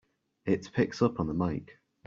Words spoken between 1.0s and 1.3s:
up on